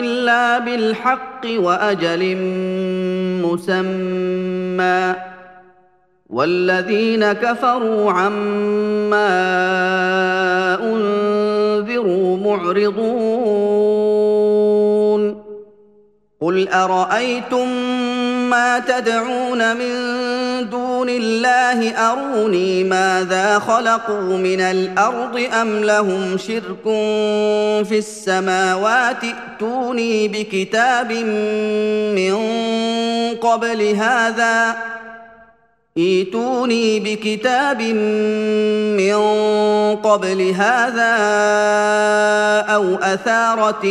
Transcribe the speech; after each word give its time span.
إلا 0.00 0.58
بالحق 0.58 1.46
وأجل 1.56 2.36
مسمى. 3.44 5.14
والذين 6.30 7.32
كفروا 7.32 8.12
عما 8.12 9.28
أنذروا 10.84 12.36
معرضون. 12.36 13.82
قل 16.40 16.68
أرأيتم 16.68 17.91
ما 18.52 18.78
تدعون 18.78 19.76
من 19.76 19.94
دون 20.70 21.08
الله 21.08 21.90
أروني 21.90 22.84
ماذا 22.84 23.58
خلقوا 23.58 24.36
من 24.36 24.60
الأرض 24.60 25.44
أم 25.60 25.84
لهم 25.84 26.38
شرك 26.38 26.84
في 27.88 27.98
السماوات؟ 27.98 29.24
ائتوني 29.24 30.28
بكتاب 30.28 31.12
من 32.12 32.34
قبل 33.36 33.82
هذا. 33.82 34.76
ايتوني 35.98 37.00
بكتاب 37.00 37.82
من 37.82 39.16
قبل 39.96 40.40
هذا 40.50 41.14
أو 42.74 42.94
أثارة 42.94 43.86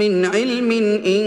من 0.00 0.26
علم 0.26 0.72
إن 1.06 1.26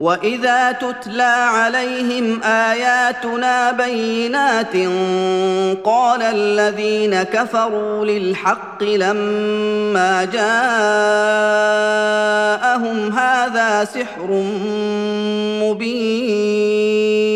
واذا 0.00 0.72
تتلى 0.72 1.22
عليهم 1.22 2.42
اياتنا 2.42 3.72
بينات 3.72 4.76
قال 5.84 6.22
الذين 6.22 7.22
كفروا 7.22 8.04
للحق 8.04 8.82
لما 8.82 10.24
جاءهم 10.24 10.42
هذا 13.18 13.84
سحر 13.84 14.44
مبين 15.62 17.35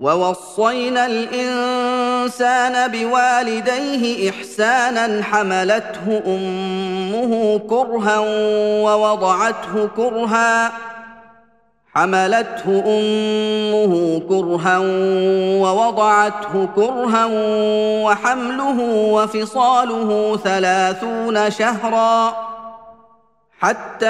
ووصينا 0.00 1.06
الإنسان 1.06 2.90
بوالديه 2.90 4.30
إحسانا 4.30 5.22
حملته 5.22 6.22
أمه 6.26 7.58
كرها 7.70 8.18
ووضعته 8.84 9.88
كرها 9.96 10.72
حملته 11.94 12.82
أمه 12.86 14.22
كرها 14.28 14.78
ووضعته 15.62 16.68
كرها 16.76 17.26
وحمله 18.04 18.80
وفصاله 19.12 20.36
ثلاثون 20.44 21.50
شهرا. 21.50 22.47
حتى 23.60 24.06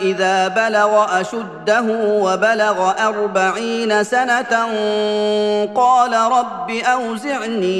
إذا 0.00 0.48
بلغ 0.48 1.20
أشده 1.20 1.84
وبلغ 2.04 2.92
أربعين 3.08 4.04
سنة 4.04 4.68
قال 5.74 6.12
رب 6.12 6.70
أوزعني 6.70 7.78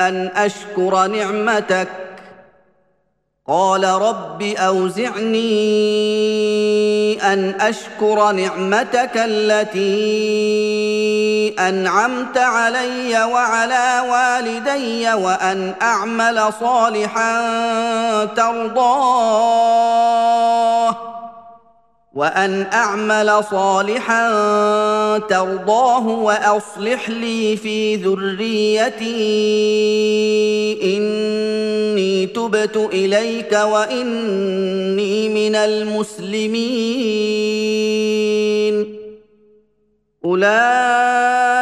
أن 0.00 0.30
أشكر 0.36 1.06
نعمتك 1.06 2.01
قال 3.52 3.84
رب 3.84 4.42
أوزعني 4.42 5.42
أن 7.32 7.54
أشكر 7.60 8.32
نعمتك 8.32 9.10
التي 9.14 9.82
أنعمت 11.58 12.38
علي 12.38 13.24
وعلى 13.24 14.02
والدي 14.10 15.14
وأن 15.14 15.74
أعمل 15.82 16.52
صالحا 16.60 17.44
ترضاه. 18.24 19.42
وأن 22.14 22.66
أعمل 22.72 23.44
صالحا 23.50 24.28
ترضاه 25.18 26.08
وأصلح 26.08 27.10
لي 27.10 27.56
في 27.56 27.96
ذريتي 27.96 29.06
إني 30.96 32.26
تبت 32.26 32.76
إليك 32.92 33.52
وإني 33.52 35.28
من 35.28 35.54
المسلمين. 35.54 36.52
أولئك 40.24 41.61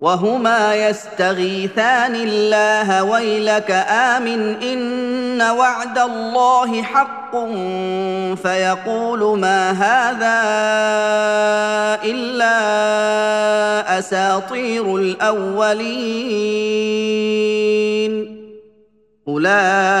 وهما 0.00 0.74
يستغيثان 0.74 2.14
الله 2.14 3.04
ويلك 3.04 3.70
آمن 3.88 4.62
إن 4.62 5.42
وعد 5.42 5.98
الله 5.98 6.82
حق 6.82 7.36
فيقول 8.42 9.38
ما 9.38 9.70
هذا 9.70 10.40
إلا 12.04 12.58
أساطير 13.98 14.96
الأولين. 14.96 16.40
أولئك 19.28 20.00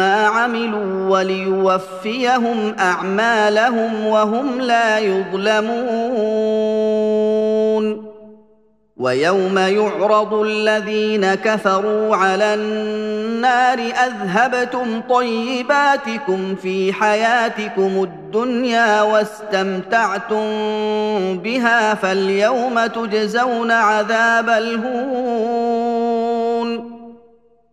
عملوا 0.00 1.10
وليوفيهم 1.10 2.74
اعمالهم 2.78 4.06
وهم 4.06 4.60
لا 4.60 4.98
يظلمون 4.98 6.82
ويوم 8.96 9.58
يعرض 9.58 10.34
الذين 10.34 11.34
كفروا 11.34 12.16
على 12.16 12.54
النار 12.54 13.78
اذهبتم 13.78 15.00
طيباتكم 15.10 16.54
في 16.54 16.92
حياتكم 16.92 18.02
الدنيا 18.02 19.02
واستمتعتم 19.02 20.44
بها 21.38 21.94
فاليوم 21.94 22.86
تجزون 22.86 23.70
عذاب 23.70 24.48
الهون 24.48 25.71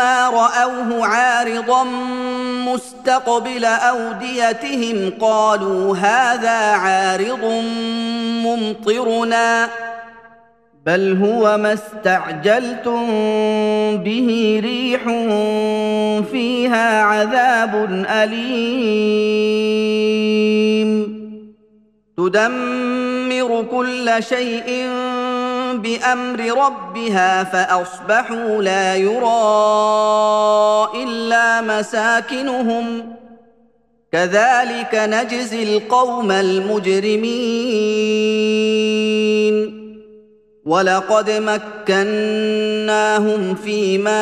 رأوه 0.00 1.06
عارضا 1.06 1.84
مستقبل 2.66 3.64
أوديتهم 3.64 5.12
قالوا 5.20 5.96
هذا 5.96 6.58
عارض 6.72 7.44
ممطرنا 8.44 9.68
بل 10.86 11.18
هو 11.22 11.58
ما 11.58 11.72
استعجلتم 11.72 13.06
به 13.96 14.60
ريح 14.62 15.02
فيها 16.32 17.02
عذاب 17.02 18.04
أليم. 18.10 19.66
تدمر 22.16 23.64
كل 23.70 24.10
شيء 24.22 24.88
بأمر 25.78 26.66
ربها 26.66 27.44
فأصبحوا 27.44 28.62
لا 28.62 28.96
يرى 28.96 29.42
إلا 31.02 31.60
مساكنهم. 31.60 33.12
كذلك 34.12 34.94
نجزي 34.94 35.76
القوم 35.76 36.30
المجرمين. 36.30 38.85
ولقد 40.66 41.30
مكناهم 41.30 42.34
في 43.54 43.98
ماء 43.98 44.16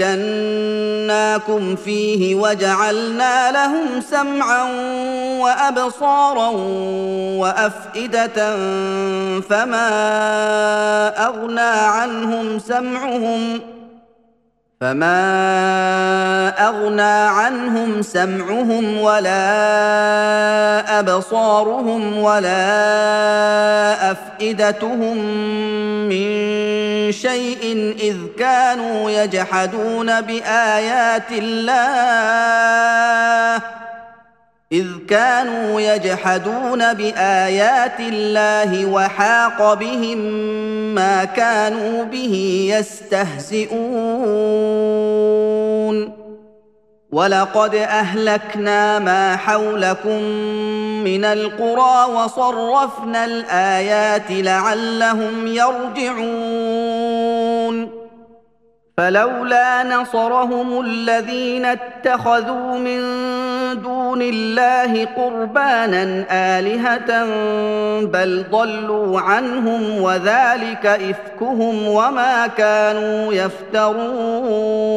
مكناكم 0.00 1.76
فيه 1.76 2.34
وجعلنا 2.34 3.52
لهم 3.52 4.00
سمعا 4.00 4.62
وابصارا 5.40 6.48
وافئده 7.38 8.56
فما 9.40 9.88
اغنى 11.26 11.60
عنهم 11.60 12.58
سمعهم 12.58 13.60
فما 14.80 15.18
اغنى 16.68 17.02
عنهم 17.28 18.02
سمعهم 18.02 18.98
ولا 19.00 19.40
ابصارهم 21.00 22.18
ولا 22.18 22.52
افئدتهم 24.12 25.16
من 26.08 26.28
شيء 27.12 27.94
اذ 28.00 28.16
كانوا 28.38 29.10
يجحدون 29.10 30.20
بايات 30.20 31.32
الله 31.32 32.58
إذ 34.72 34.86
كانوا 35.08 35.80
يجحدون 35.80 36.94
بآيات 36.94 38.00
الله 38.00 38.86
وحاق 38.86 39.74
بهم 39.74 40.18
ما 40.94 41.24
كانوا 41.24 42.04
به 42.04 42.66
يستهزئون. 42.76 43.78
ولقد 47.12 47.74
أهلكنا 47.74 48.98
ما 48.98 49.36
حولكم 49.36 50.22
من 51.04 51.24
القرى 51.24 52.04
وصرفنا 52.14 53.24
الآيات 53.24 54.30
لعلهم 54.30 55.46
يرجعون. 55.46 56.88
فلولا 58.96 59.82
نصرهم 59.84 60.80
الذين 60.80 61.64
اتخذوا 61.64 62.78
من 62.78 63.00
دون 63.74 64.22
الله 64.22 65.04
قربانا 65.04 66.24
آلهة 66.30 67.24
بل 68.04 68.44
ضلوا 68.50 69.20
عنهم 69.20 70.02
وذلك 70.02 70.86
إفكهم 70.86 71.88
وما 71.88 72.46
كانوا 72.46 73.32
يفترون. 73.32 74.88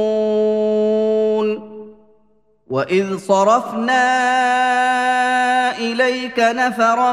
وإذ 2.71 3.17
صرفنا 3.17 4.07
إليك 5.77 6.39
نفرا 6.39 7.11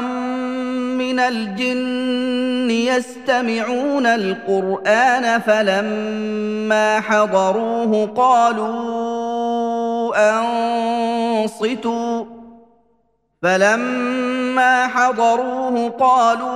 من 0.99 1.19
الجن 1.19 2.71
يستمعون 2.71 4.05
القرآن 4.05 5.39
فلما 5.39 6.99
حضروه 6.99 8.05
قالوا 8.15 9.78
أنصتوا 10.15 12.25
فلما 13.41 14.87
حضروه 14.87 15.89
قالوا 15.89 16.49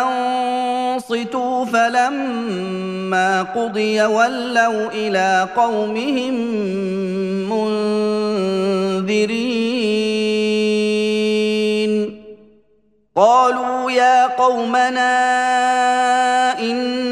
أنصتوا 0.00 1.64
فلما 1.64 3.42
قضي 3.42 4.02
ولوا 4.02 4.90
إلى 4.92 5.48
قومهم 5.56 6.34
منذرين. 7.50 9.52
قالوا 13.16 13.90
يا 13.90 14.26
قومنا 14.26 15.12
أنا 16.60 17.11